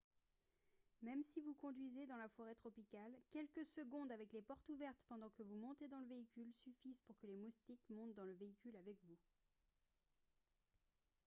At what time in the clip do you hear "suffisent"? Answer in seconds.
6.51-7.01